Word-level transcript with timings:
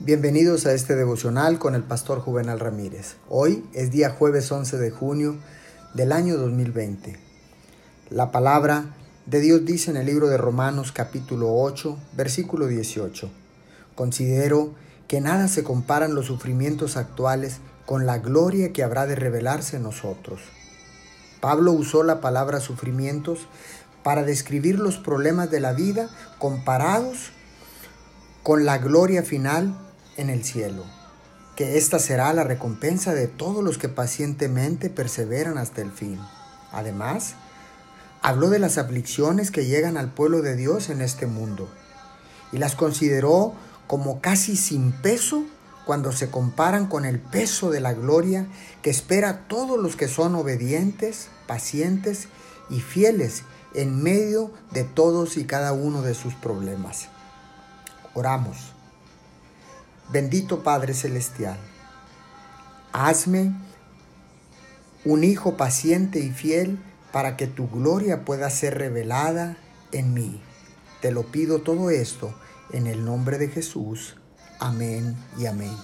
Bienvenidos 0.00 0.64
a 0.66 0.74
este 0.74 0.94
devocional 0.94 1.58
con 1.58 1.74
el 1.74 1.82
pastor 1.82 2.20
Juvenal 2.20 2.60
Ramírez. 2.60 3.16
Hoy 3.28 3.64
es 3.72 3.90
día 3.90 4.10
jueves 4.10 4.50
11 4.52 4.78
de 4.78 4.92
junio 4.92 5.34
del 5.92 6.12
año 6.12 6.36
2020. 6.36 7.18
La 8.08 8.30
palabra 8.30 8.94
de 9.26 9.40
Dios 9.40 9.64
dice 9.64 9.90
en 9.90 9.96
el 9.96 10.06
libro 10.06 10.28
de 10.28 10.36
Romanos 10.36 10.92
capítulo 10.92 11.52
8, 11.52 11.98
versículo 12.12 12.68
18. 12.68 13.28
Considero 13.96 14.72
que 15.08 15.20
nada 15.20 15.48
se 15.48 15.64
comparan 15.64 16.14
los 16.14 16.26
sufrimientos 16.26 16.96
actuales 16.96 17.56
con 17.84 18.06
la 18.06 18.18
gloria 18.18 18.72
que 18.72 18.84
habrá 18.84 19.08
de 19.08 19.16
revelarse 19.16 19.78
en 19.78 19.82
nosotros. 19.82 20.42
Pablo 21.40 21.72
usó 21.72 22.04
la 22.04 22.20
palabra 22.20 22.60
sufrimientos 22.60 23.48
para 24.04 24.22
describir 24.22 24.78
los 24.78 24.96
problemas 24.96 25.50
de 25.50 25.58
la 25.58 25.72
vida 25.72 26.08
comparados 26.38 27.32
con 28.44 28.64
la 28.64 28.78
gloria 28.78 29.24
final 29.24 29.87
en 30.18 30.28
el 30.28 30.44
cielo, 30.44 30.84
que 31.56 31.78
esta 31.78 31.98
será 31.98 32.32
la 32.34 32.44
recompensa 32.44 33.14
de 33.14 33.28
todos 33.28 33.64
los 33.64 33.78
que 33.78 33.88
pacientemente 33.88 34.90
perseveran 34.90 35.56
hasta 35.56 35.80
el 35.80 35.92
fin. 35.92 36.18
Además, 36.72 37.34
habló 38.20 38.50
de 38.50 38.58
las 38.58 38.76
aflicciones 38.76 39.50
que 39.50 39.64
llegan 39.64 39.96
al 39.96 40.12
pueblo 40.12 40.42
de 40.42 40.56
Dios 40.56 40.90
en 40.90 41.00
este 41.00 41.26
mundo 41.26 41.68
y 42.52 42.58
las 42.58 42.74
consideró 42.74 43.54
como 43.86 44.20
casi 44.20 44.56
sin 44.56 44.92
peso 44.92 45.44
cuando 45.86 46.12
se 46.12 46.30
comparan 46.30 46.86
con 46.86 47.04
el 47.04 47.18
peso 47.18 47.70
de 47.70 47.80
la 47.80 47.94
gloria 47.94 48.46
que 48.82 48.90
espera 48.90 49.30
a 49.30 49.48
todos 49.48 49.78
los 49.80 49.96
que 49.96 50.08
son 50.08 50.34
obedientes, 50.34 51.28
pacientes 51.46 52.28
y 52.68 52.80
fieles 52.80 53.44
en 53.72 54.02
medio 54.02 54.50
de 54.72 54.84
todos 54.84 55.36
y 55.36 55.44
cada 55.44 55.72
uno 55.72 56.02
de 56.02 56.14
sus 56.14 56.34
problemas. 56.34 57.08
Oramos. 58.14 58.77
Bendito 60.10 60.62
Padre 60.62 60.94
Celestial, 60.94 61.58
hazme 62.92 63.52
un 65.04 65.22
hijo 65.22 65.56
paciente 65.56 66.20
y 66.20 66.30
fiel 66.30 66.78
para 67.12 67.36
que 67.36 67.46
tu 67.46 67.68
gloria 67.68 68.24
pueda 68.24 68.48
ser 68.48 68.78
revelada 68.78 69.58
en 69.92 70.14
mí. 70.14 70.40
Te 71.02 71.12
lo 71.12 71.24
pido 71.30 71.60
todo 71.60 71.90
esto 71.90 72.34
en 72.72 72.86
el 72.86 73.04
nombre 73.04 73.36
de 73.36 73.48
Jesús. 73.48 74.16
Amén 74.58 75.16
y 75.38 75.44
amén. 75.44 75.76